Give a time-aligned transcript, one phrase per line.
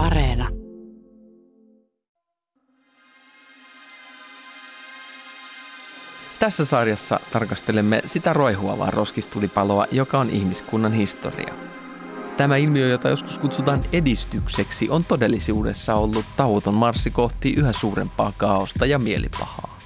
[0.00, 0.48] Areena.
[6.38, 11.54] Tässä sarjassa tarkastelemme sitä roihuavaa roskistulipaloa, joka on ihmiskunnan historia.
[12.36, 18.86] Tämä ilmiö, jota joskus kutsutaan edistykseksi, on todellisuudessa ollut tauoton marssi kohti yhä suurempaa kaaosta
[18.86, 19.78] ja mielipahaa.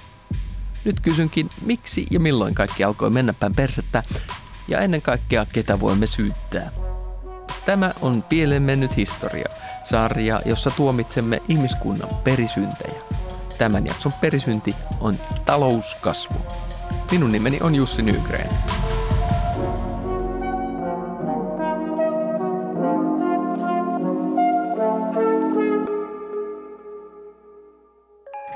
[0.85, 4.03] Nyt kysynkin, miksi ja milloin kaikki alkoi mennä päin persettä,
[4.67, 6.84] ja ennen kaikkea ketä voimme syyttää.
[7.65, 9.49] Tämä on Pieleen mennyt historia,
[9.83, 13.01] sarja, jossa tuomitsemme ihmiskunnan perisyntejä.
[13.57, 16.37] Tämän jakson perisynti on talouskasvu.
[17.11, 18.49] Minun nimeni on Jussi Nygren.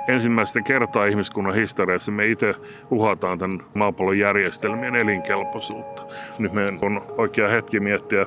[0.10, 2.56] Ensimmäistä kertaa ihmiskunnan historiassa me itse
[2.92, 6.04] uhataan tämän maapallon järjestelmien elinkelpoisuutta.
[6.40, 8.26] Nyt meidän on oikea hetki miettiä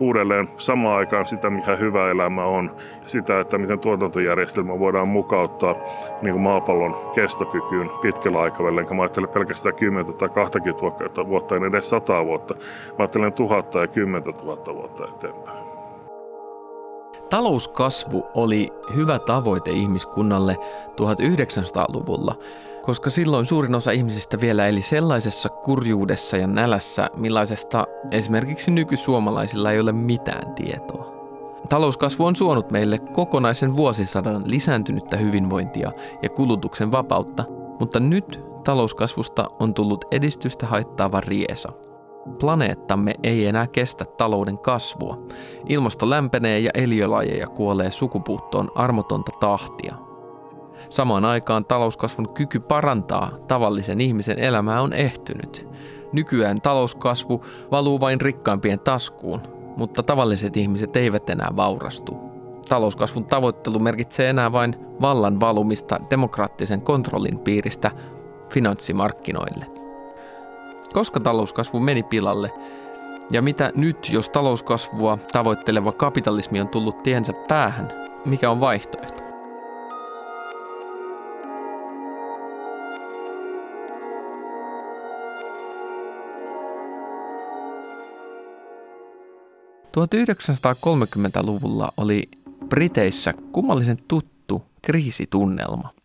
[0.00, 2.76] uudelleen samaan aikaan sitä, mikä hyvä elämä on.
[3.02, 5.76] Sitä, että miten tuotantojärjestelmä voidaan mukauttaa
[6.22, 8.80] niin kuin maapallon kestokykyyn pitkällä aikavälillä.
[8.80, 12.54] Enkä mä ajattelen pelkästään 10 tai 20 vuotta, en edes 100 vuotta.
[12.54, 15.61] Mä ajattelen tuhatta ja 10 000 vuotta eteenpäin.
[17.32, 20.56] Talouskasvu oli hyvä tavoite ihmiskunnalle
[20.90, 22.34] 1900-luvulla,
[22.82, 29.80] koska silloin suurin osa ihmisistä vielä eli sellaisessa kurjuudessa ja nälässä, millaisesta esimerkiksi nykysuomalaisilla ei
[29.80, 31.12] ole mitään tietoa.
[31.68, 37.44] Talouskasvu on suonut meille kokonaisen vuosisadan lisääntynyttä hyvinvointia ja kulutuksen vapautta,
[37.80, 41.72] mutta nyt talouskasvusta on tullut edistystä haittaava riesa–
[42.40, 45.16] Planeettamme ei enää kestä talouden kasvua.
[45.68, 49.94] Ilmasto lämpenee ja eliölajeja kuolee sukupuuttoon armotonta tahtia.
[50.88, 55.68] Samaan aikaan talouskasvun kyky parantaa tavallisen ihmisen elämää on ehtynyt.
[56.12, 59.40] Nykyään talouskasvu valuu vain rikkaampien taskuun,
[59.76, 62.16] mutta tavalliset ihmiset eivät enää vaurastu.
[62.68, 67.90] Talouskasvun tavoittelu merkitsee enää vain vallan valumista demokraattisen kontrollin piiristä
[68.50, 69.71] finanssimarkkinoille
[70.92, 72.50] koska talouskasvu meni pilalle?
[73.30, 77.92] Ja mitä nyt, jos talouskasvua tavoitteleva kapitalismi on tullut tiensä päähän,
[78.24, 79.22] mikä on vaihtoehto?
[89.98, 92.28] ...1930-luvulla oli
[92.68, 95.88] Briteissä kummallisen tuttu kriisitunnelma–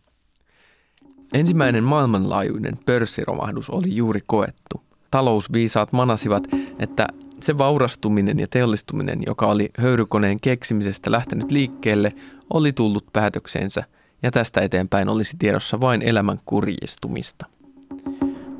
[1.32, 4.82] Ensimmäinen maailmanlaajuinen pörssiromahdus oli juuri koettu.
[5.10, 6.44] Talousviisaat manasivat,
[6.78, 7.06] että
[7.40, 12.10] se vaurastuminen ja teollistuminen, joka oli höyrykoneen keksimisestä lähtenyt liikkeelle,
[12.50, 13.84] oli tullut päätökseensä
[14.22, 17.46] ja tästä eteenpäin olisi tiedossa vain elämän kurjistumista.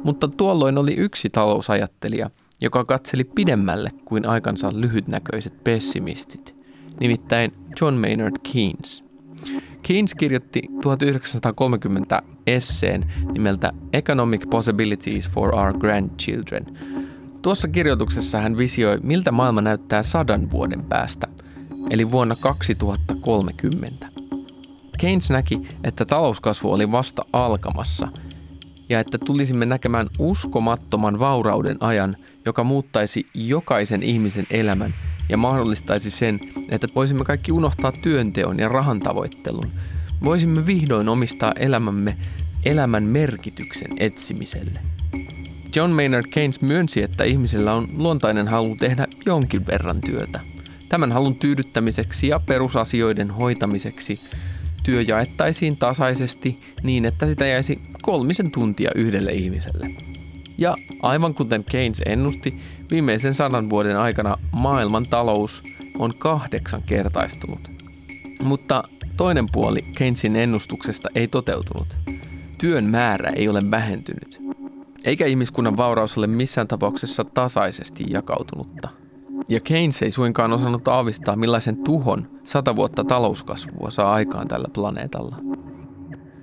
[0.04, 2.30] Mutta tuolloin oli yksi talousajattelija,
[2.60, 6.54] joka katseli pidemmälle kuin aikansa lyhytnäköiset pessimistit,
[7.00, 9.02] nimittäin John Maynard Keynes–
[9.82, 16.64] Keynes kirjoitti 1930 esseen nimeltä Economic Possibilities for Our Grandchildren.
[17.42, 21.26] Tuossa kirjoituksessa hän visioi, miltä maailma näyttää sadan vuoden päästä,
[21.90, 24.08] eli vuonna 2030.
[24.98, 28.08] Keynes näki, että talouskasvu oli vasta alkamassa
[28.88, 32.16] ja että tulisimme näkemään uskomattoman vaurauden ajan,
[32.46, 34.94] joka muuttaisi jokaisen ihmisen elämän–
[35.28, 39.70] ja mahdollistaisi sen, että voisimme kaikki unohtaa työnteon ja rahan tavoittelun.
[40.24, 42.16] Voisimme vihdoin omistaa elämämme
[42.64, 44.80] elämän merkityksen etsimiselle.
[45.76, 50.40] John Maynard Keynes myönsi, että ihmisellä on luontainen halu tehdä jonkin verran työtä.
[50.88, 54.20] Tämän halun tyydyttämiseksi ja perusasioiden hoitamiseksi
[54.82, 59.90] työ jaettaisiin tasaisesti niin, että sitä jäisi kolmisen tuntia yhdelle ihmiselle.
[60.58, 62.56] Ja aivan kuten Keynes ennusti,
[62.90, 65.62] viimeisen sadan vuoden aikana maailman talous
[65.98, 67.70] on kahdeksan kertaistunut.
[68.42, 68.82] Mutta
[69.16, 71.96] toinen puoli Keynesin ennustuksesta ei toteutunut.
[72.58, 74.40] Työn määrä ei ole vähentynyt.
[75.04, 78.88] Eikä ihmiskunnan vauraus ole missään tapauksessa tasaisesti jakautunutta.
[79.48, 85.36] Ja Keynes ei suinkaan osannut aavistaa, millaisen tuhon sata vuotta talouskasvua saa aikaan tällä planeetalla.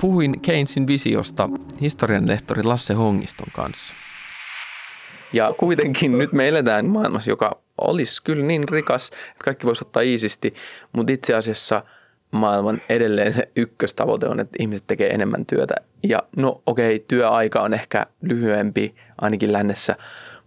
[0.02, 1.50] Puhuin Keynesin visiosta
[1.82, 4.05] historian lehtori Lasse Hongiston kanssa.
[5.36, 10.02] Ja kuitenkin nyt me eletään maailmassa, joka olisi kyllä niin rikas, että kaikki voisi ottaa
[10.02, 10.54] iisisti,
[10.92, 11.84] mutta itse asiassa
[12.32, 15.76] maailman edelleen se ykköstavoite on, että ihmiset tekee enemmän työtä.
[16.04, 19.96] Ja no okei, okay, työaika on ehkä lyhyempi ainakin lännessä,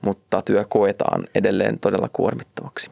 [0.03, 2.91] mutta työ koetaan edelleen todella kuormittavaksi.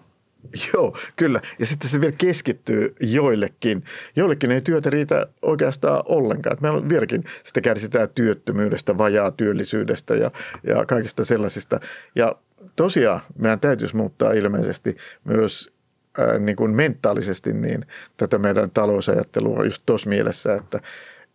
[0.73, 1.41] Joo, kyllä.
[1.59, 3.85] Ja sitten se vielä keskittyy joillekin.
[4.17, 6.57] Joillekin ei työtä riitä oikeastaan ollenkaan.
[6.61, 10.31] Meillä on vieläkin sitä kärsitään työttömyydestä, vajaa työllisyydestä ja,
[10.63, 11.81] ja kaikista sellaisista.
[12.15, 12.37] Ja
[12.77, 15.73] tosiaan meidän täytyisi muuttaa ilmeisesti myös
[16.19, 20.81] ää, niin kuin mentaalisesti niin tätä meidän talousajattelua just tuossa mielessä, että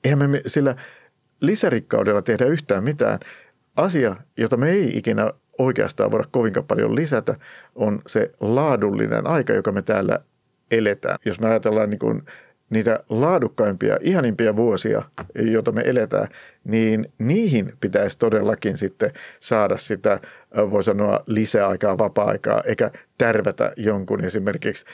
[0.04, 0.76] eihän me sillä
[1.42, 3.20] lisärikkaudella tehdä yhtään mitään.
[3.76, 7.36] Asia, jota me ei ikinä oikeastaan voida kovinkaan paljon lisätä,
[7.76, 10.20] on se laadullinen aika, joka me täällä
[10.72, 11.18] eletään.
[11.26, 12.24] Jos me ajatellaan niin kuin
[12.70, 15.04] niitä laadukkaimpia, ihanimpia vuosia,
[15.36, 16.28] joita me eletään,
[16.64, 20.20] niin niihin pitäisi todellakin sitten saada sitä,
[20.56, 24.86] voi sanoa, lisäaikaa, vapaa-aikaa, eikä tärvätä jonkun esimerkiksi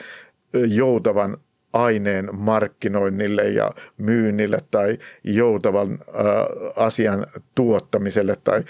[0.52, 1.36] joutavan
[1.72, 5.98] aineen markkinoinnille ja myynnille tai joutavan
[6.76, 8.64] asian tuottamiselle tai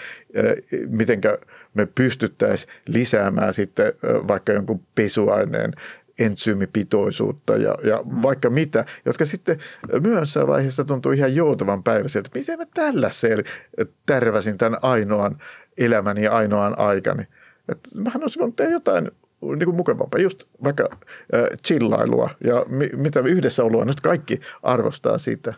[0.88, 1.38] mitenkä
[1.74, 5.72] me pystyttäisiin lisäämään sitten vaikka jonkun pesuaineen
[6.18, 8.22] entsyymipitoisuutta ja, ja mm.
[8.22, 9.58] vaikka mitä, jotka sitten
[10.00, 12.30] myöhemmässä vaiheessa tuntuu ihan joutavan päiväiseltä.
[12.34, 15.42] Miten mä tällä sel- tärväsin tämän ainoan
[15.78, 17.22] elämäni ja ainoan aikani?
[17.68, 19.10] Et mähän olisin voinut tehdä jotain
[19.40, 25.18] niin kuin mukavampaa, just vaikka äh, chillailua ja mi- mitä yhdessä olua nyt kaikki arvostaa
[25.18, 25.54] sitä.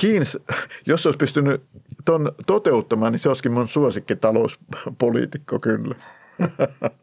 [0.00, 0.38] Keynes,
[0.86, 1.62] jos olisi pystynyt
[2.08, 5.94] ton toteuttamaan, niin se olisikin mun suosikki talouspoliitikko kyllä.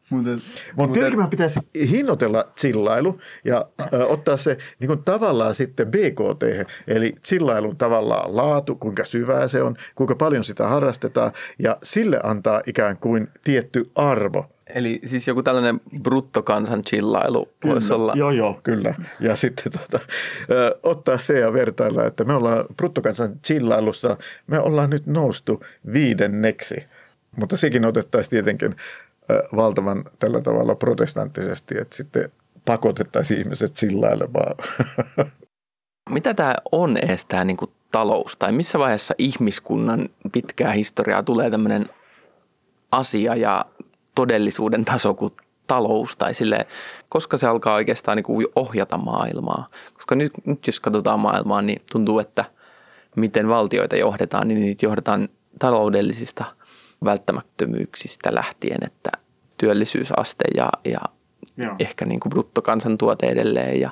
[0.10, 0.30] Mutta
[0.76, 1.60] Mut tietenkin pitäisi
[1.90, 8.76] hinnoitella chillailu ja ö, ottaa se niin kuin tavallaan sitten BKT, eli chillailun tavallaan laatu,
[8.76, 14.55] kuinka syvää se on, kuinka paljon sitä harrastetaan ja sille antaa ikään kuin tietty arvo.
[14.76, 18.14] Eli siis joku tällainen bruttokansan chillailu kyllä, voisi olla.
[18.16, 18.96] Joo, joo, kyllä.
[19.20, 20.00] Ja sitten tota,
[20.52, 24.18] ö, ottaa se ja vertailla, että me ollaan bruttokansan chillailussa,
[24.48, 25.64] me ollaan nyt noustu
[25.94, 26.76] viidenneksi.
[27.38, 28.76] Mutta sekin otettaisiin tietenkin
[29.56, 32.32] valtavan tällä tavalla protestanttisesti, että sitten
[32.66, 34.56] pakotettaisiin ihmiset sillailemaan.
[36.10, 37.58] Mitä tämä on edes tämä niin
[37.92, 38.38] talous?
[38.38, 41.90] Tai missä vaiheessa ihmiskunnan pitkää historiaa tulee tämmöinen
[42.92, 43.66] asia ja
[44.16, 45.34] todellisuuden taso kuin
[45.68, 46.68] talous tai sille,
[47.10, 49.70] koska se alkaa oikeastaan niin ohjata maailmaa.
[49.94, 52.46] Koska nyt, nyt jos katsotaan maailmaa, niin tuntuu, että
[53.16, 55.30] miten valtioita johdetaan, niin niitä johdetaan
[55.60, 56.46] taloudellisista–
[57.06, 59.12] välttämättömyyksistä lähtien, että
[59.58, 61.00] työllisyysaste ja, ja
[61.58, 61.76] Joo.
[61.80, 63.90] ehkä niin kuin bruttokansantuote edelleen ja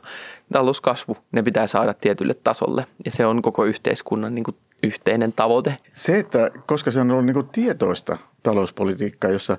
[0.53, 5.77] talouskasvu, ne pitää saada tietylle tasolle ja se on koko yhteiskunnan niin kuin yhteinen tavoite.
[5.93, 9.57] Se, että koska se on ollut niin kuin tietoista talouspolitiikkaa, jossa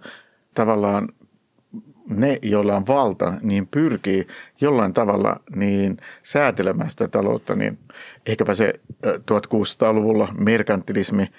[0.55, 1.09] tavallaan
[2.09, 4.27] ne, joilla on valta, niin pyrkii
[4.61, 7.79] jollain tavalla niin säätelemään sitä taloutta, niin
[8.27, 8.73] ehkäpä se
[9.06, 11.29] 1600-luvulla merkantilismi–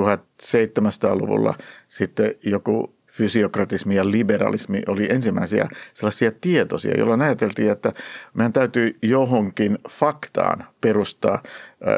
[0.00, 1.54] 1700-luvulla
[1.88, 7.92] sitten joku fysiokratismi ja liberalismi oli ensimmäisiä sellaisia tietoisia, jolloin ajateltiin, että
[8.34, 11.42] meidän täytyy johonkin faktaan perustaa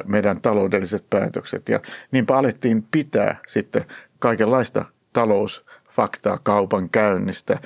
[0.05, 1.69] meidän taloudelliset päätökset.
[1.69, 1.81] Ja
[2.11, 3.85] niinpä alettiin pitää sitten
[4.19, 4.85] kaikenlaista
[5.97, 7.59] talousfaktaa kaupan käynnistä,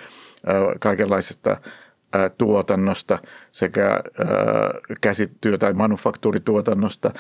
[0.81, 1.61] kaikenlaisesta
[2.39, 3.19] tuotannosta
[3.53, 4.01] sekä
[5.01, 7.11] käsityö- tai manufaktuurituotannosta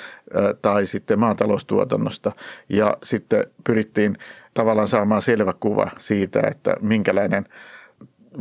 [0.62, 2.32] tai sitten maataloustuotannosta.
[2.68, 4.18] Ja sitten pyrittiin
[4.54, 7.44] tavallaan saamaan selvä kuva siitä, että minkälainen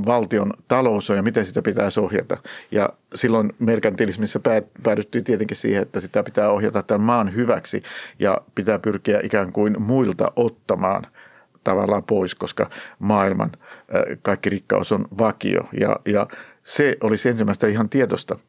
[0.06, 2.38] valtion talous on ja miten sitä pitää ohjata.
[2.72, 4.40] Ja silloin merkantilismissa
[4.84, 7.84] päädyttiin tietenkin siihen, että sitä pitää ohjata tämän maan hyväksi
[8.20, 11.08] ja pitää pyrkiä ikään kuin muilta ottamaan–
[11.64, 12.70] tavallaan pois, koska
[13.00, 13.52] maailman
[14.22, 15.62] kaikki rikkaus on vakio.
[15.80, 16.28] Ja, ja
[16.64, 18.40] se olisi ensimmäistä ihan tietoista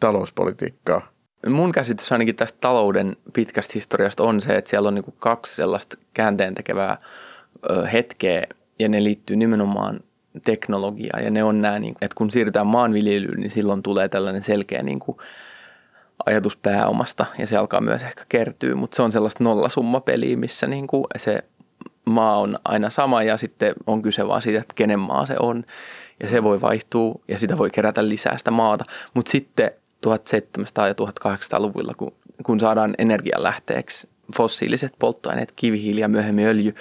[0.00, 1.12] talouspolitiikkaa.
[1.46, 5.96] Mun käsitys ainakin tästä talouden pitkästä historiasta on se, että siellä on niin kaksi sellaista
[6.14, 6.98] käänteen tekevää
[7.92, 8.46] hetkeä
[8.78, 10.00] ja ne liittyy nimenomaan
[10.44, 14.82] teknologiaan ja ne on nämä, niin että kun siirrytään maanviljelyyn, niin silloin tulee tällainen selkeä
[14.82, 15.18] niin kuin
[16.26, 20.86] ajatus pääomasta ja se alkaa myös ehkä kertyä, mutta se on sellaista nollasummapeliä, missä niin
[20.86, 21.44] kuin se
[22.04, 25.64] maa on aina sama ja sitten on kyse vaan siitä, että kenen maa se on.
[26.22, 28.84] Ja se voi vaihtua ja sitä voi kerätä lisää sitä maata.
[29.14, 29.70] Mutta sitten
[30.06, 30.10] 1700-
[30.86, 36.74] ja 1800-luvulla, kun, kun saadaan energialähteeksi fossiiliset polttoaineet, kivihiili ja myöhemmin öljy,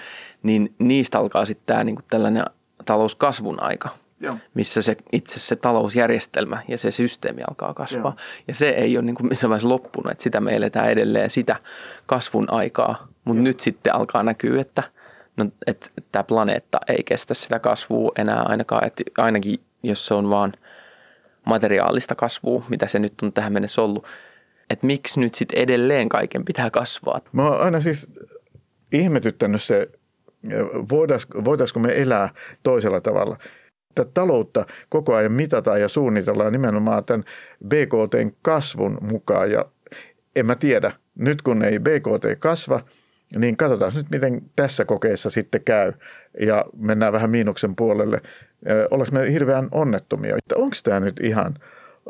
[0.44, 2.46] niin niistä alkaa sitten tämä niinku tällainen
[2.86, 3.90] talouskasvun aika.
[4.22, 4.38] Joo.
[4.54, 8.16] missä se itse se talousjärjestelmä ja se systeemi alkaa kasvaa.
[8.18, 8.26] Joo.
[8.48, 11.56] Ja se ei ole niin kuin missään vaiheessa loppunut, että sitä me eletään edelleen sitä
[12.06, 13.08] kasvun aikaa.
[13.26, 14.84] Mutta nyt sitten alkaa näkyä, että–
[15.40, 20.30] no, että tämä planeetta ei kestä sitä kasvua enää ainakaan, että ainakin jos se on
[20.30, 20.54] vaan
[21.46, 24.06] materiaalista kasvua, mitä se nyt on tähän mennessä ollut,
[24.70, 27.22] että miksi nyt sitten edelleen kaiken pitää kasvaa?
[27.32, 28.08] Mä oon aina siis
[28.92, 29.90] ihmetyttänyt se,
[31.46, 32.30] voitaisiko me elää
[32.64, 33.38] toisella tavalla.
[33.96, 37.24] Tätä taloutta koko ajan mitataan ja suunnitellaan nimenomaan tämän
[37.68, 39.66] BKTn kasvun mukaan ja
[40.36, 42.82] en mä tiedä, nyt kun ei BKT kasva–
[43.38, 45.94] Niin katsotaan nyt, miten tässä kokeessa sitten käy
[46.40, 48.22] ja mennään vähän miinuksen puolelle.
[48.92, 50.38] Ollaanko me hirveän onnettomia?
[50.56, 51.56] Onko tämä nyt ihan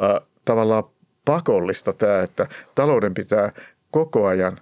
[0.03, 0.83] äh, tavallaan
[1.25, 3.51] pakollista tämä, että talouden pitää
[3.91, 4.59] koko ajan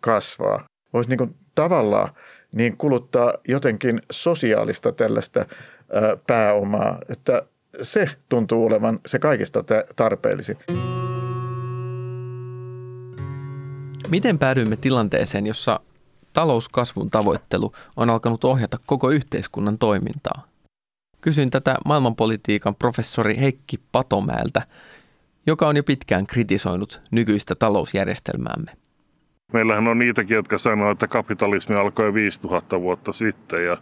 [0.00, 0.64] kasvaa?
[0.92, 2.08] Voisi niin kuin tavallaan
[2.52, 5.46] niin kuluttaa jotenkin sosiaalista tällaista äh,
[6.26, 7.42] pääomaa, että
[7.82, 9.64] se tuntuu olevan se kaikista
[9.96, 10.56] tarpeellisin.
[14.08, 15.80] Miten päädyimme tilanteeseen, jossa
[16.32, 20.42] talouskasvun tavoittelu on alkanut ohjata koko yhteiskunnan toimintaa?
[21.20, 24.62] Kysyin tätä maailmanpolitiikan professori Heikki Patomäeltä,
[25.46, 28.79] joka on jo pitkään kritisoinut nykyistä talousjärjestelmäämme.
[29.52, 33.76] Meillähän on niitäkin, jotka sanoo, että kapitalismi alkoi 5000 vuotta sitten ja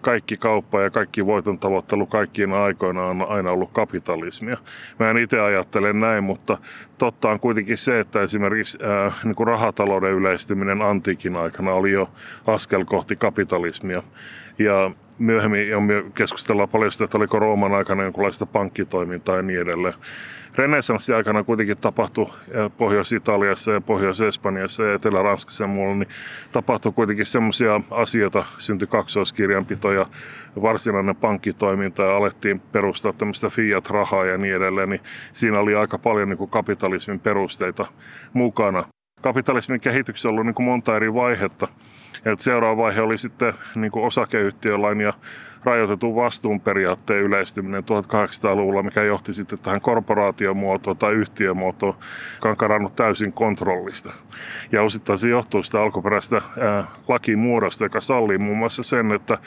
[0.00, 4.56] kaikki kauppa ja kaikki voiton tavoittelu kaikkiina aikoina on aina ollut kapitalismia.
[4.98, 6.58] Mä en itse ajattele näin, mutta
[6.98, 12.10] totta on kuitenkin se, että esimerkiksi ää, niin kuin rahatalouden yleistyminen antiikin aikana oli jo
[12.46, 14.02] askel kohti kapitalismia.
[14.58, 15.66] Ja myöhemmin
[16.14, 19.94] keskustellaan paljon sitä, että oliko Rooman aikana jonkinlaista pankkitoimintaa ja niin edelleen
[20.56, 22.30] renessanssiaikana kuitenkin tapahtui
[22.76, 26.08] Pohjois-Italiassa ja Pohjois-Espanjassa ja Etelä-Ranskassa ja muualla, niin
[26.52, 30.06] tapahtui kuitenkin semmoisia asioita, syntyi kaksoiskirjanpito ja
[30.62, 35.00] varsinainen pankkitoiminta ja alettiin perustaa tämmöistä fiat-rahaa ja niin edelleen, niin
[35.32, 37.86] siinä oli aika paljon niin kuin kapitalismin perusteita
[38.32, 38.84] mukana.
[39.24, 41.68] Kapitalismin kehityksessä ollut niin kuin monta eri vaihetta.
[42.24, 45.12] Ja seuraava vaihe oli sitten niin kuin osakeyhtiölain ja
[45.64, 51.94] rajoitetun vastuun periaatteen yleistyminen 1800-luvulla, mikä johti sitten tähän korporaatiomuotoon tai yhtiömuotoon,
[52.34, 54.12] joka on karannut täysin kontrollista.
[54.72, 56.42] Ja osittain se johtuu sitä alkuperäistä
[57.08, 59.38] lakimuodosta, joka sallii muun muassa sen, että,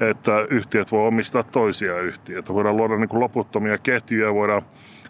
[0.00, 2.54] että yhtiöt voi omistaa toisia yhtiöitä.
[2.54, 4.62] Voidaan luoda niin kuin loputtomia ketjuja, voidaan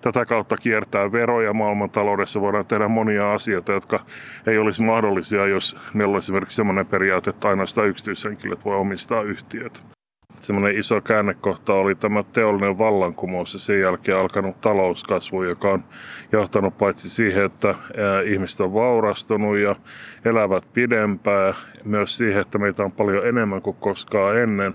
[0.03, 4.01] tätä kautta kiertää veroja maailmantaloudessa, voidaan tehdä monia asioita, jotka
[4.47, 9.81] ei olisi mahdollisia, jos meillä olisi esimerkiksi sellainen periaate, että ainoastaan yksityishenkilöt voi omistaa yhtiöitä
[10.43, 15.85] semmoinen iso käännekohta oli tämä teollinen vallankumous ja sen jälkeen alkanut talouskasvu, joka on
[16.33, 17.75] johtanut paitsi siihen, että
[18.25, 19.77] ihmiset on vaurastunut ja
[20.25, 24.75] elävät pidempään, myös siihen, että meitä on paljon enemmän kuin koskaan ennen.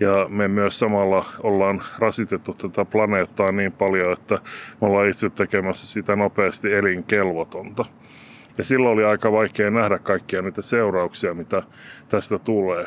[0.00, 4.34] Ja me myös samalla ollaan rasitettu tätä planeettaa niin paljon, että
[4.80, 7.84] me ollaan itse tekemässä sitä nopeasti elinkelvotonta.
[8.58, 11.62] Ja silloin oli aika vaikea nähdä kaikkia niitä seurauksia, mitä
[12.08, 12.86] tästä tulee.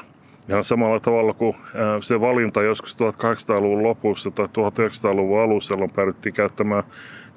[0.50, 1.56] Ihan samalla tavalla kuin
[2.02, 6.84] se valinta joskus 1800-luvun lopussa tai 1900-luvun alussa, jolloin päädyttiin käyttämään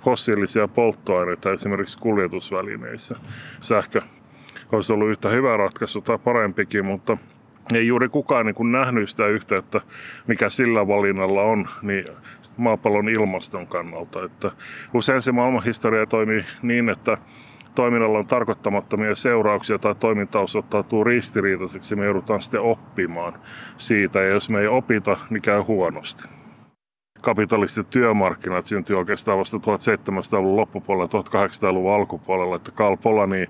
[0.05, 3.17] fossiilisia polttoaineita esimerkiksi kuljetusvälineissä.
[3.61, 4.03] Sähkö
[4.73, 7.17] olisi ollut yhtä hyvä ratkaisu tai parempikin, mutta
[7.75, 9.81] ei juuri kukaan niin kuin nähnyt sitä yhteyttä,
[10.27, 12.05] mikä sillä valinnalla on, niin
[12.57, 14.25] maapallon ilmaston kannalta.
[14.25, 14.51] Että
[14.95, 17.19] usein se maailmanhistoria toimii niin, että
[17.79, 23.33] toiminnalla on tarkoittamattomia seurauksia tai toiminta osoittautuu ristiriitaiseksi, me joudutaan sitten oppimaan
[23.77, 24.21] siitä.
[24.21, 26.29] Ja jos me ei opita, niin käy huonosti.
[27.23, 33.47] Kapitalistiset työmarkkinat syntyi oikeastaan vasta 1700-luvun loppupuolella, 1800-luvun alkupuolella, että Karl Polanyi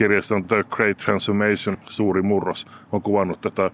[0.00, 3.70] kirjassa on The Great Transformation, suuri murros, on kuvannut tätä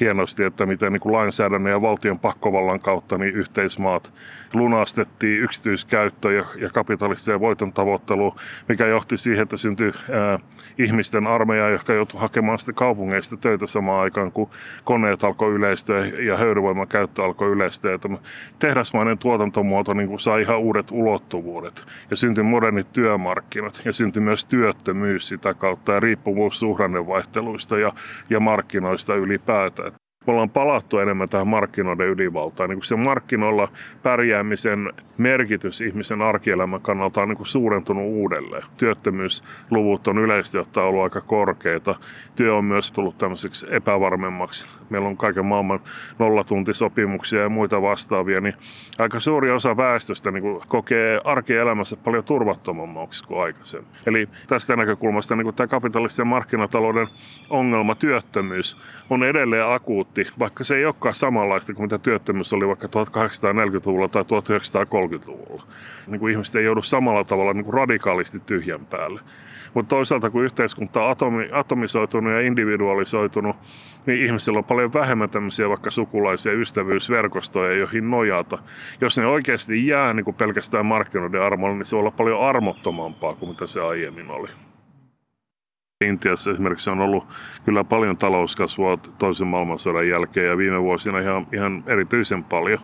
[0.00, 4.12] hienosti, että miten niin kuin lainsäädännön ja valtion pakkovallan kautta niin yhteismaat
[4.54, 8.34] lunastettiin yksityiskäyttö ja, ja kapitalistiseen voiton tavoittelu,
[8.68, 10.38] mikä johti siihen, että syntyi ää,
[10.78, 14.50] ihmisten armeija, jotka joutui hakemaan sitten kaupungeista töitä samaan aikaan, kun
[14.84, 17.98] koneet alkoi yleistyä ja höyryvoiman käyttö alkoi yleistyä.
[17.98, 18.18] Tämä
[18.58, 24.46] tehdasmainen tuotantomuoto niin kuin sai ihan uudet ulottuvuudet ja syntyi modernit työmarkkinat ja syntyi myös
[24.46, 27.92] työttömyys sitä kautta ja riippuvuus suhdannevaihteluista ja,
[28.30, 29.92] ja markkinoista ylipäätään
[30.28, 32.70] me ollaan palattu enemmän tähän markkinoiden ydinvaltaan.
[32.70, 33.68] Niin se markkinoilla
[34.02, 38.62] pärjäämisen merkitys ihmisen arkielämän kannalta on niin suurentunut uudelleen.
[38.76, 41.94] Työttömyysluvut on yleisesti ottaen ollut aika korkeita.
[42.34, 44.66] Työ on myös tullut tämmöiseksi epävarmemmaksi.
[44.90, 45.80] Meillä on kaiken maailman
[46.18, 48.54] nollatuntisopimuksia ja muita vastaavia, niin
[48.98, 53.90] aika suuri osa väestöstä niin kokee arkielämässä paljon turvattomammaksi kuin aikaisemmin.
[54.06, 57.08] Eli tästä näkökulmasta niin kuin tämä kapitalistisen markkinatalouden
[57.50, 58.76] ongelma, työttömyys,
[59.10, 64.22] on edelleen akuutti, vaikka se ei olekaan samanlaista kuin mitä työttömyys oli vaikka 1840-luvulla tai
[64.22, 65.62] 1930-luvulla.
[66.06, 69.20] Niin kuin ihmiset ei joudu samalla tavalla niin kuin radikaalisti tyhjän päälle.
[69.74, 73.56] Mutta toisaalta kun yhteiskunta on atomi, atomisoitunut ja individualisoitunut,
[74.06, 78.58] niin ihmisillä on paljon vähemmän tämmöisiä vaikka sukulaisia ystävyysverkostoja, joihin nojata.
[79.00, 83.34] Jos ne oikeasti jää niin kuin pelkästään markkinoiden armolle, niin se voi olla paljon armottomampaa
[83.34, 84.48] kuin mitä se aiemmin oli.
[86.04, 87.26] Intiassa esimerkiksi on ollut
[87.64, 92.80] kyllä paljon talouskasvua toisen maailmansodan jälkeen ja viime vuosina ihan, ihan erityisen paljon,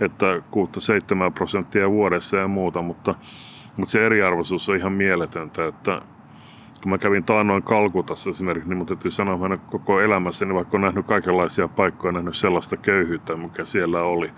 [0.00, 3.14] että 6-7 prosenttia vuodessa ja muuta, mutta,
[3.76, 6.02] mutta se eriarvoisuus on ihan mieletöntä, että
[6.82, 10.84] kun mä kävin taannoin Kalkutassa esimerkiksi, niin mun täytyy sanoa, että koko elämässäni, vaikka olen
[10.84, 14.30] nähnyt kaikenlaisia paikkoja, nähnyt sellaista köyhyyttä, mikä siellä oli.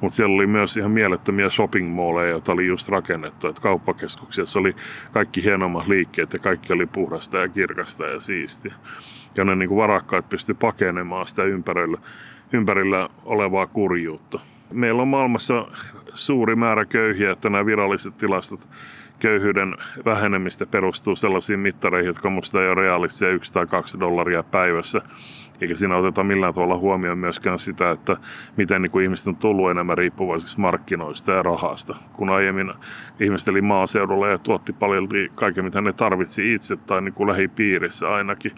[0.00, 3.46] Mutta siellä oli myös ihan mielettömiä shopping malleja, joita oli just rakennettu.
[3.46, 4.76] Että kauppakeskuksessa oli
[5.12, 8.74] kaikki hienommat liikkeet ja kaikki oli puhdasta ja kirkasta ja siistiä.
[9.36, 11.98] Ja ne niin kuin varakkaat pysty pakenemaan sitä ympärillä,
[12.52, 14.40] ympärillä olevaa kurjuutta.
[14.72, 15.66] Meillä on maailmassa
[16.14, 18.68] suuri määrä köyhiä, että nämä viralliset tilastot
[19.18, 25.02] köyhyyden vähenemistä perustuu sellaisiin mittareihin, jotka minusta ei ole realistisia yksi tai kaksi dollaria päivässä.
[25.60, 28.16] Eikä siinä oteta millään tavalla huomioon myöskään sitä, että
[28.56, 31.96] miten niin kuin ihmiset on tullut enemmän riippuvaisiksi markkinoista ja rahasta.
[32.12, 32.72] Kun aiemmin
[33.20, 38.08] ihmiset eli maaseudulla ja tuotti paljon kaiken, mitä ne tarvitsi itse tai niin kuin lähipiirissä
[38.08, 38.52] ainakin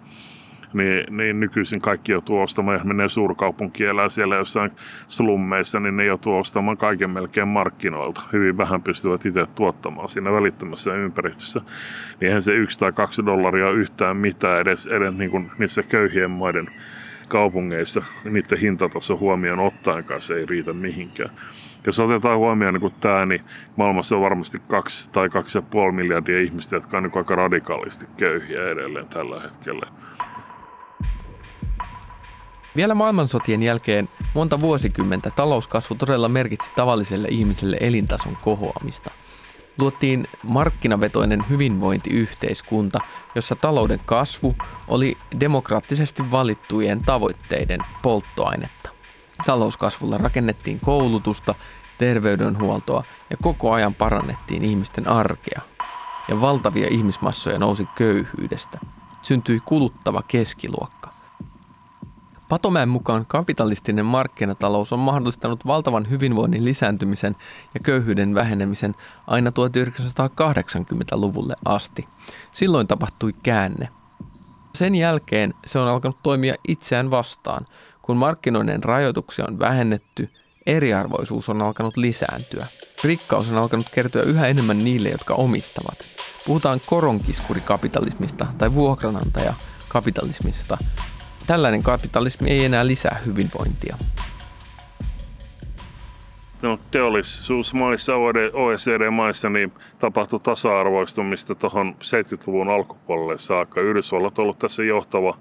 [0.72, 4.70] niin, niin nykyisin kaikki joutuu ostamaan, jos menee suurkaupunkiin elää siellä jossain
[5.08, 8.22] slummeissa, niin ne joutuu ostamaan kaiken melkein markkinoilta.
[8.32, 11.60] Hyvin vähän pystyvät itse tuottamaan siinä välittömässä ympäristössä.
[12.20, 16.30] Niin eihän se yksi tai kaksi dollaria yhtään mitään edes, edes niin kuin niissä köyhien
[16.30, 16.66] maiden
[17.28, 21.30] kaupungeissa niiden hintataso huomioon ottaen kanssa ei riitä mihinkään.
[21.86, 23.40] Jos otetaan huomioon niin tämä, niin
[23.76, 28.06] maailmassa on varmasti kaksi tai kaksi ja puoli miljardia ihmistä, jotka on niin aika radikaalisti
[28.16, 29.86] köyhiä edelleen tällä hetkellä.
[32.76, 39.10] Vielä maailmansotien jälkeen monta vuosikymmentä talouskasvu todella merkitsi tavalliselle ihmiselle elintason kohoamista.
[39.78, 42.98] Luotiin markkinavetoinen hyvinvointiyhteiskunta,
[43.34, 44.56] jossa talouden kasvu
[44.88, 48.90] oli demokraattisesti valittujen tavoitteiden polttoainetta.
[49.46, 51.54] Talouskasvulla rakennettiin koulutusta,
[51.98, 55.60] terveydenhuoltoa ja koko ajan parannettiin ihmisten arkea.
[56.28, 58.78] Ja valtavia ihmismassoja nousi köyhyydestä.
[59.22, 61.15] Syntyi kuluttava keskiluokka.
[62.48, 67.36] Patomäen mukaan kapitalistinen markkinatalous on mahdollistanut valtavan hyvinvoinnin lisääntymisen
[67.74, 68.94] ja köyhyyden vähenemisen
[69.26, 72.08] aina 1980-luvulle asti.
[72.52, 73.88] Silloin tapahtui käänne.
[74.74, 77.64] Sen jälkeen se on alkanut toimia itseään vastaan.
[78.02, 80.28] Kun markkinoiden rajoituksia on vähennetty,
[80.66, 82.66] eriarvoisuus on alkanut lisääntyä.
[83.04, 85.98] Rikkaus on alkanut kertyä yhä enemmän niille, jotka omistavat.
[86.46, 89.54] Puhutaan koronkiskurikapitalismista tai vuokranantaja
[89.88, 90.78] kapitalismista,
[91.46, 93.96] tällainen kapitalismi ei enää lisää hyvinvointia.
[96.62, 98.12] No, teollisuusmaissa,
[98.52, 103.80] OECD-maissa niin tapahtui tasa-arvoistumista tuohon 70-luvun alkupuolelle saakka.
[103.80, 105.38] Yhdysvallat on ollut tässä johtava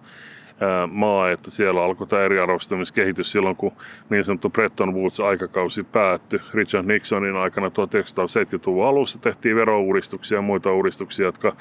[0.91, 3.71] maa, että siellä alkoi tämä eriarvoistumiskehitys silloin, kun
[4.09, 6.39] niin sanottu Bretton Woods-aikakausi päättyi.
[6.53, 11.55] Richard Nixonin aikana 1970-luvun alussa tehtiin verouudistuksia ja muita uudistuksia, jotka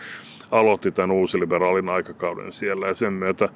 [0.51, 2.87] aloitti tämän uusiliberaalin aikakauden siellä.
[2.87, 3.49] Ja sen myötä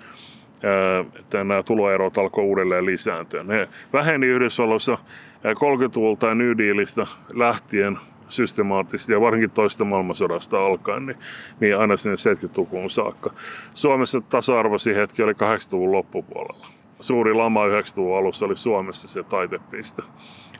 [1.33, 3.42] nämä tuloerot alkoi uudelleen lisääntyä.
[3.42, 4.99] Ne väheni Yhdysvalloissa
[5.44, 11.18] 30-luvulta ja New Dealista lähtien systemaattisesti ja varsinkin toista maailmansodasta alkaen, niin,
[11.61, 13.31] niin aina sinne 70-lukuun saakka.
[13.75, 16.78] Suomessa tasa-arvoisin hetki oli 80-luvun loppupuolella.
[17.01, 20.03] Suuri lama 90-luvun alussa oli Suomessa se taitepiste.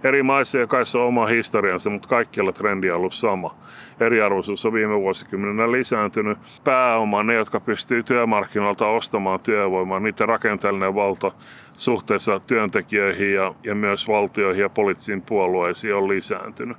[0.05, 3.55] Eri maissa jokaisessa on oma historiansa, mutta kaikkialla trendi on ollut sama
[4.01, 6.38] eriarvoisuus on viime vuosikymmenenä lisääntynyt.
[6.64, 11.33] Pääoma, ne jotka pystyy työmarkkinoilta ostamaan työvoimaa, niiden rakenteellinen valta
[11.77, 16.77] suhteessa työntekijöihin ja, ja myös valtioihin ja poliittisiin puolueisiin on lisääntynyt.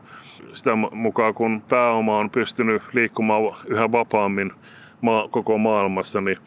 [0.54, 4.52] Sitä mukaan kun pääoma on pystynyt liikkumaan yhä vapaammin
[5.02, 6.38] maa, koko maailmassa, niin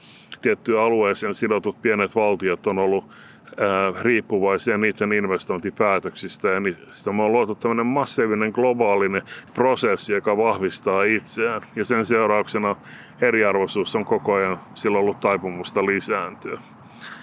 [0.42, 3.04] tiettyyn alueeseen sidotut pienet valtiot on ollut
[4.02, 6.48] riippuvaisia niiden investointipäätöksistä.
[6.48, 6.60] Ja
[7.12, 9.22] me on luotu tämmöinen massiivinen globaalinen
[9.54, 11.62] prosessi, joka vahvistaa itseään.
[11.76, 12.76] Ja sen seurauksena
[13.20, 16.60] eriarvoisuus on koko ajan sillä ollut taipumusta lisääntyä.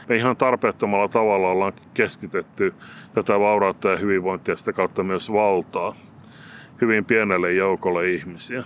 [0.09, 2.73] Me ihan tarpeettomalla tavalla ollaan keskitetty
[3.13, 5.95] tätä vaurautta ja hyvinvointia sitä kautta myös valtaa
[6.81, 8.63] hyvin pienelle joukolle ihmisiä.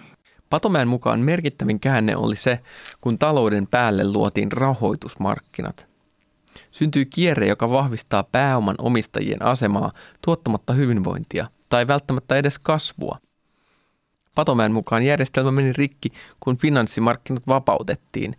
[0.54, 2.60] Patomäen mukaan merkittävin käänne oli se,
[3.02, 5.86] kun talouden päälle luotiin rahoitusmarkkinat–
[6.72, 13.18] syntyy kierre, joka vahvistaa pääoman omistajien asemaa tuottamatta hyvinvointia tai välttämättä edes kasvua.
[14.36, 18.36] Patomäen mukaan järjestelmä meni rikki, kun finanssimarkkinat vapautettiin.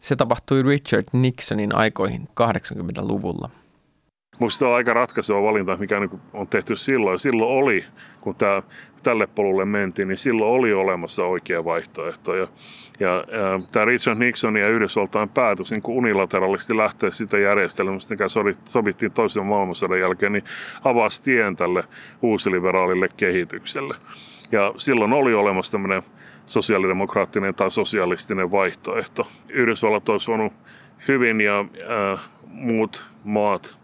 [0.00, 3.50] Se tapahtui Richard Nixonin aikoihin 80-luvulla.
[4.40, 5.96] Minusta on aika ratkaiseva valinta, mikä
[6.32, 7.18] on tehty silloin.
[7.18, 7.84] Silloin oli,
[8.24, 8.62] kun tämä
[9.02, 12.34] tälle polulle mentiin, niin silloin oli olemassa oikea vaihtoehto.
[12.34, 12.48] Ja,
[13.00, 18.26] ja, ja tämä Richard Nixon ja Yhdysvaltain päätös niin kuin unilateraalisesti lähteä sitä järjestelmästä, mikä
[18.64, 20.44] sovittiin toisen maailmansodan jälkeen, niin
[20.84, 21.84] avasi tien tälle
[22.22, 23.94] uusiliberaalille kehitykselle.
[24.52, 26.02] Ja silloin oli olemassa tämmöinen
[26.46, 29.28] sosiaalidemokraattinen tai sosialistinen vaihtoehto.
[29.48, 30.52] Yhdysvallat olisi voinut
[31.08, 33.74] hyvin ja äh, muut maat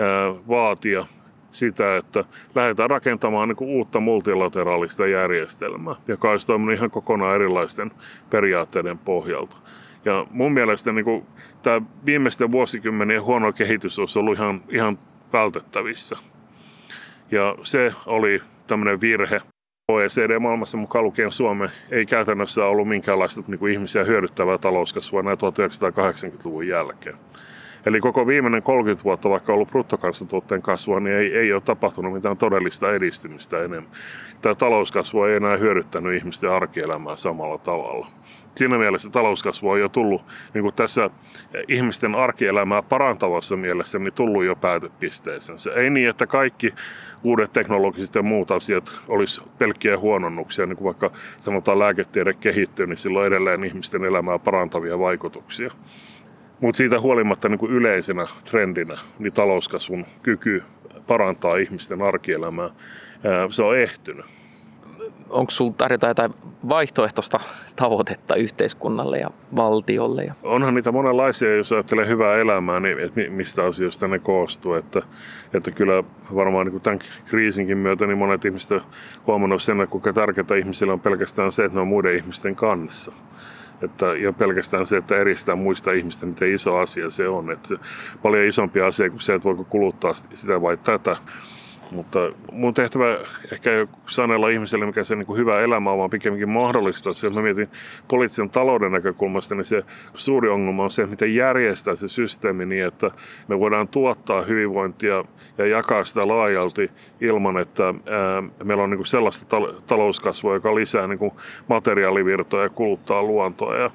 [0.00, 1.06] äh, vaatia
[1.56, 7.90] sitä, että lähdetään rakentamaan niin kuin uutta multilateraalista järjestelmää, joka olisi toiminut ihan kokonaan erilaisten
[8.30, 9.56] periaatteiden pohjalta.
[10.04, 11.26] Ja mun mielestä niin kuin,
[11.62, 14.98] tämä viimeisten vuosikymmenien huono kehitys olisi ollut ihan, ihan
[15.32, 16.16] vältettävissä.
[17.30, 19.40] Ja se oli tämmöinen virhe.
[19.88, 26.68] OECD-maailmassa mukaan lukien Suomi ei käytännössä ollut minkäänlaista niin kuin ihmisiä hyödyttävää talouskasvua näin 1980-luvun
[26.68, 27.16] jälkeen.
[27.86, 32.12] Eli koko viimeinen 30 vuotta, vaikka on ollut bruttokansantuotteen kasvua, niin ei, ei ole tapahtunut
[32.12, 33.90] mitään todellista edistymistä enemmän.
[34.42, 38.06] Tämä talouskasvu ei enää hyödyttänyt ihmisten arkielämää samalla tavalla.
[38.54, 40.22] Siinä mielessä talouskasvu on jo tullut
[40.54, 41.10] niin kuin tässä
[41.68, 45.58] ihmisten arkielämää parantavassa mielessä niin tullut jo päätepisteeseen.
[45.58, 46.74] Se ei niin, että kaikki
[47.24, 52.96] uudet teknologiset ja muut asiat olisi pelkkiä huononnuksia, niin kuin vaikka sanotaan lääketiede kehittyy, niin
[52.96, 55.70] sillä edelleen ihmisten elämää parantavia vaikutuksia.
[56.60, 60.62] Mutta siitä huolimatta niin kuin yleisenä trendinä niin talouskasvun kyky
[61.06, 62.70] parantaa ihmisten arkielämää,
[63.50, 64.26] se on ehtynyt.
[65.30, 66.34] Onko sinulla tarjota jotain
[66.68, 67.40] vaihtoehtoista
[67.76, 70.24] tavoitetta yhteiskunnalle ja valtiolle?
[70.24, 70.34] Ja...
[70.42, 74.74] Onhan niitä monenlaisia, jos ajattelee hyvää elämää, niin että mistä asioista ne koostuu.
[74.74, 75.02] Että,
[75.54, 78.84] että kyllä varmaan niin tämän kriisinkin myötä niin monet ihmiset ovat
[79.26, 83.12] huomannut sen, kuinka tärkeää ihmisillä on pelkästään se, että ne on muiden ihmisten kanssa.
[83.82, 87.50] Että, ja pelkästään se, että eristää muista ihmistä, miten iso asia se on.
[87.50, 87.74] Että
[88.22, 91.16] paljon isompi asia kuin se, että voiko kuluttaa sitä vai tätä.
[91.90, 92.18] Mutta
[92.52, 93.18] mun tehtävä
[93.52, 97.14] ehkä ei sanella ihmiselle, mikä se niin kuin hyvä elämä on, vaan pikemminkin mahdollista.
[97.14, 97.68] Se, mä mietin
[98.08, 103.10] poliittisen talouden näkökulmasta, niin se suuri ongelma on se, miten järjestää se systeemi niin, että
[103.48, 105.24] me voidaan tuottaa hyvinvointia
[105.58, 111.06] ja jakaa sitä laajalti ilman, että ää, meillä on niin kuin sellaista talouskasvua, joka lisää
[111.06, 111.32] niin kuin
[111.68, 113.76] materiaalivirtoja ja kuluttaa luontoa.
[113.76, 113.90] Ja...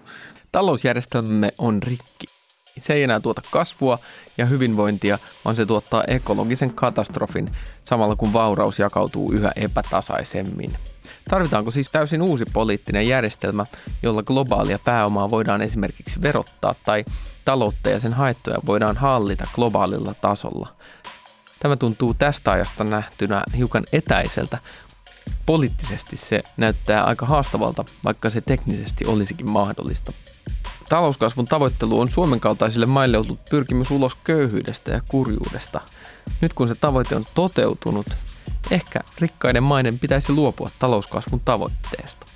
[0.51, 2.30] Talousjärjestelmämme on rikki.
[2.77, 3.99] Se ei enää tuota kasvua
[4.37, 7.49] ja hyvinvointia, vaan se tuottaa ekologisen katastrofin
[7.83, 10.77] samalla kun vauraus jakautuu yhä epätasaisemmin.
[11.29, 13.65] Tarvitaanko siis täysin uusi poliittinen järjestelmä,
[14.03, 17.05] jolla globaalia pääomaa voidaan esimerkiksi verottaa tai
[17.45, 20.75] taloutta ja sen haittoja voidaan hallita globaalilla tasolla?
[21.59, 24.57] Tämä tuntuu tästä ajasta nähtynä hiukan etäiseltä.
[25.45, 30.13] Poliittisesti se näyttää aika haastavalta, vaikka se teknisesti olisikin mahdollista.
[30.91, 35.81] Talouskasvun tavoittelu on Suomen kaltaisille maille ollut pyrkimys ulos köyhyydestä ja kurjuudesta.
[36.41, 38.05] Nyt kun se tavoite on toteutunut,
[38.71, 42.27] ehkä rikkaiden maiden pitäisi luopua talouskasvun tavoitteesta.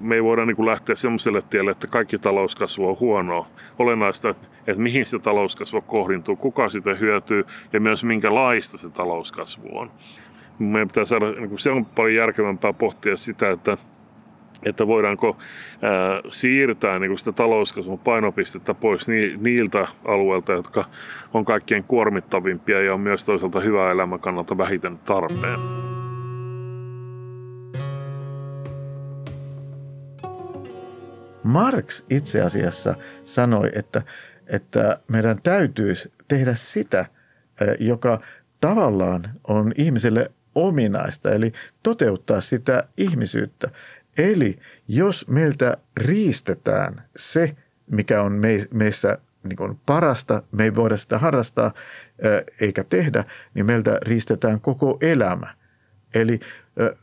[0.00, 3.46] Me ei voida niin lähteä sellaiselle tielle, että kaikki talouskasvu on huonoa.
[3.78, 4.28] Olennaista,
[4.66, 9.90] että mihin se talouskasvu kohdintuu, kuka sitä hyötyy ja myös minkälaista se talouskasvu on.
[10.58, 13.76] Meidän pitää saada, niin se on paljon järkevämpää pohtia sitä, että
[14.62, 15.36] että voidaanko
[15.82, 20.84] ää, siirtää niin kuin sitä talouskasvun painopistettä pois ni, niiltä alueilta, jotka
[21.34, 25.60] on kaikkein kuormittavimpia ja on myös toisaalta hyvä elämän kannalta vähiten tarpeen.
[31.42, 32.94] Marx itse asiassa
[33.24, 34.02] sanoi, että,
[34.46, 37.06] että meidän täytyisi tehdä sitä,
[37.80, 38.20] joka
[38.60, 43.70] tavallaan on ihmiselle ominaista, eli toteuttaa sitä ihmisyyttä.
[44.18, 47.56] Eli jos meiltä riistetään se,
[47.90, 48.40] mikä on
[48.72, 51.74] meissä niin kuin parasta, me ei voida sitä harrastaa
[52.60, 55.54] eikä tehdä, niin meiltä riistetään koko elämä.
[56.14, 56.40] Eli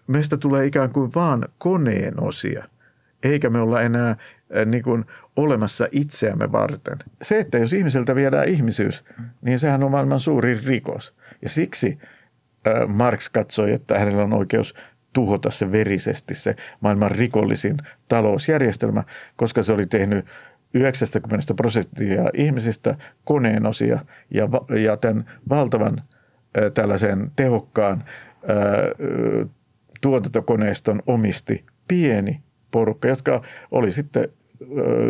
[0.07, 2.65] meistä tulee ikään kuin vaan koneen osia,
[3.23, 4.15] eikä me olla enää
[4.65, 6.97] niin kuin olemassa itseämme varten.
[7.21, 9.03] Se, että jos ihmiseltä viedään ihmisyys,
[9.41, 11.13] niin sehän on maailman suurin rikos.
[11.41, 11.99] Ja siksi
[12.87, 14.75] Marx katsoi, että hänellä on oikeus
[15.15, 19.03] tuhota se verisesti se maailman rikollisin talousjärjestelmä,
[19.35, 20.25] koska se oli tehnyt
[20.73, 23.99] 90 prosenttia ihmisistä koneenosia
[24.31, 24.49] ja,
[24.81, 26.01] ja tämän valtavan
[26.73, 28.03] tällaisen tehokkaan
[30.01, 34.29] tuotantokoneiston omisti pieni porukka, jotka oli sitten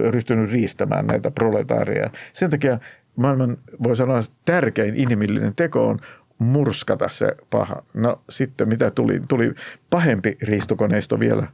[0.10, 2.10] ryhtynyt riistämään näitä proletaaria.
[2.34, 2.80] Sen takia
[3.16, 6.00] maailman, voi sanoa, tärkein inhimillinen teko on
[6.38, 7.84] murskata se paha.
[7.94, 9.22] No sitten mitä tuli?
[9.28, 9.54] Tuli
[9.90, 11.48] pahempi riistokoneisto vielä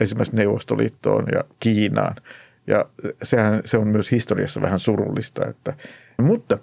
[0.00, 2.16] esimerkiksi Neuvostoliittoon ja Kiinaan.
[2.66, 2.84] Ja
[3.22, 5.46] sehän, se on myös historiassa vähän surullista.
[5.46, 5.74] Että,
[6.18, 6.58] mutta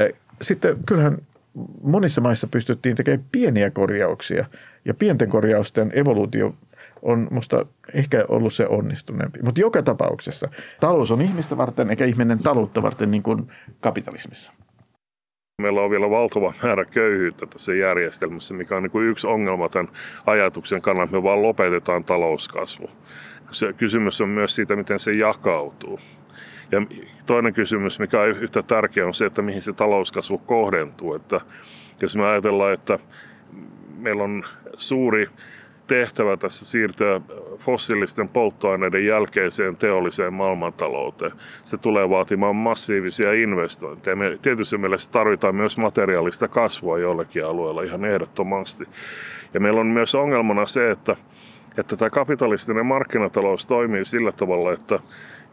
[0.00, 1.18] äh, sitten kyllähän
[1.82, 4.46] monissa maissa pystyttiin tekemään pieniä korjauksia
[4.84, 6.54] ja pienten korjausten evoluutio
[7.02, 9.38] on musta ehkä ollut se onnistuneempi.
[9.42, 10.48] Mutta joka tapauksessa
[10.80, 14.52] talous on ihmistä varten eikä ihminen taloutta varten niin kuin kapitalismissa.
[15.58, 19.92] Meillä on vielä valtava määrä köyhyyttä tässä järjestelmässä, mikä on niin kuin yksi ongelma tämän
[20.26, 22.90] ajatuksen kannalta, että me vaan lopetetaan talouskasvu.
[23.50, 25.98] Se kysymys on myös siitä, miten se jakautuu.
[26.70, 26.82] Ja
[27.26, 31.14] toinen kysymys, mikä on yhtä tärkeä, on se, että mihin se talouskasvu kohdentuu.
[31.14, 31.40] Että
[32.02, 32.98] jos me ajatellaan, että
[33.98, 34.44] meillä on
[34.76, 35.28] suuri
[35.92, 37.20] tehtävä tässä siirtyä
[37.58, 41.32] fossiilisten polttoaineiden jälkeiseen teolliseen maailmantalouteen.
[41.64, 44.16] Se tulee vaatimaan massiivisia investointeja.
[44.16, 48.84] Me tietysti mielessä tarvitaan myös materiaalista kasvua jollakin alueella ihan ehdottomasti.
[49.54, 51.16] Ja meillä on myös ongelmana se, että,
[51.78, 54.98] että tämä kapitalistinen markkinatalous toimii sillä tavalla, että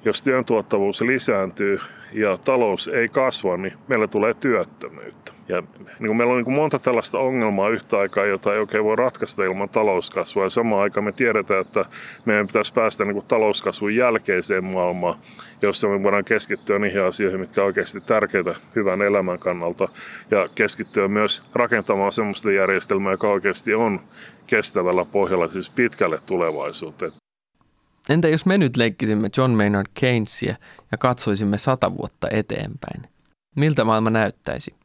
[0.06, 1.80] jos työn tuottavuus lisääntyy
[2.13, 5.38] ja talous ei kasva, niin meillä tulee työttömyyttä.
[5.50, 8.84] Ja niin kuin meillä on niin kuin monta tällaista ongelmaa yhtä aikaa, jota ei oikein
[8.84, 10.44] voi ratkaista ilman talouskasvua.
[10.44, 11.86] Ja samaan aikaan me tiedetään, että
[12.26, 15.20] meidän pitäisi päästä niin kuin talouskasvun jälkeiseen maailmaan,
[15.62, 19.90] jossa me voidaan keskittyä niihin asioihin, mitkä on oikeasti tärkeitä hyvän elämän kannalta.
[20.32, 24.00] Ja keskittyä myös rakentamaan sellaista järjestelmää, joka oikeasti on
[24.48, 27.12] kestävällä pohjalla, siis pitkälle tulevaisuuteen.
[28.10, 30.56] Entä jos me nyt leikkisimme John Maynard Keynesia
[30.92, 33.02] ja katsoisimme sata vuotta eteenpäin?
[33.56, 34.80] Miltä maailma näyttäisi?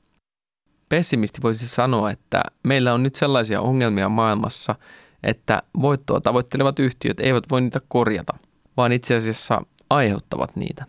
[0.94, 4.74] Pessimisti voisi sanoa, että meillä on nyt sellaisia ongelmia maailmassa,
[5.22, 8.34] että voittoa tavoittelevat yhtiöt eivät voi niitä korjata,
[8.76, 10.84] vaan itse asiassa aiheuttavat niitä.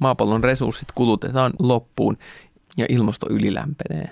[0.00, 2.18] Maapallon resurssit kulutetaan loppuun
[2.76, 4.10] ja ilmasto ylilämpenee.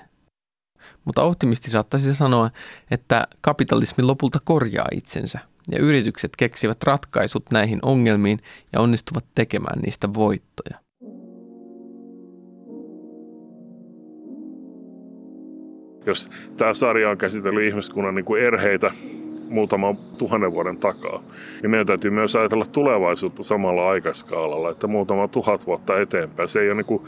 [1.05, 2.51] Mutta optimisti saattaisi sanoa,
[2.91, 5.39] että kapitalismi lopulta korjaa itsensä
[5.71, 8.39] ja yritykset keksivät ratkaisut näihin ongelmiin
[8.73, 10.86] ja onnistuvat tekemään niistä voittoja.
[16.07, 18.91] Jos tämä sarja on käsitellyt ihmiskunnan niin kuin erheitä
[19.49, 21.23] muutaman tuhannen vuoden takaa,
[21.63, 26.49] niin meidän täytyy myös ajatella tulevaisuutta samalla aikaskaalalla, että muutama tuhat vuotta eteenpäin.
[26.49, 27.03] Se ei ole niin kuin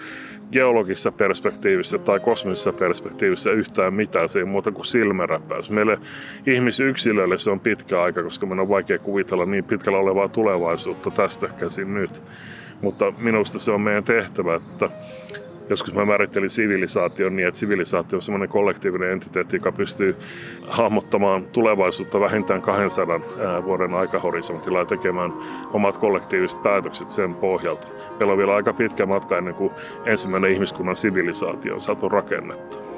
[0.52, 5.70] geologisessa perspektiivissä tai kosmisessa perspektiivissä yhtään mitään, se ei muuta kuin silmäräpäys.
[5.70, 5.98] Meille
[6.46, 11.48] ihmisyksilöille se on pitkä aika, koska meidän on vaikea kuvitella niin pitkällä olevaa tulevaisuutta tästä
[11.48, 12.22] käsin nyt.
[12.80, 14.90] Mutta minusta se on meidän tehtävä, että
[15.68, 20.16] joskus mä määrittelin sivilisaation niin, että sivilisaatio on semmoinen kollektiivinen entiteetti, joka pystyy
[20.68, 23.20] hahmottamaan tulevaisuutta vähintään 200
[23.64, 25.32] vuoden aikahorisontilla ja tekemään
[25.72, 27.88] omat kollektiiviset päätökset sen pohjalta.
[28.18, 29.72] Meillä on vielä aika pitkä matka ennen kuin
[30.06, 32.97] ensimmäinen ihmiskunnan sivilisaatio on saatu rakennettu.